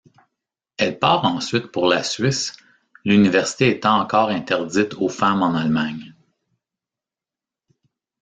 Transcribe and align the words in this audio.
Elle 0.77 0.97
part 0.97 1.25
ensuite 1.25 1.67
pour 1.71 1.85
la 1.85 2.01
Suisse, 2.03 2.57
l'université 3.05 3.69
étant 3.69 3.99
encore 3.99 4.29
interdite 4.29 4.95
aux 4.95 5.09
femmes 5.09 5.43
en 5.43 5.53
Allemagne. 5.53 6.15